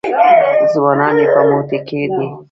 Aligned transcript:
ځوانان 0.71 1.15
یې 1.21 1.25
په 1.33 1.41
موټي 1.49 1.79
کې 1.87 2.01
دي. 2.15 2.27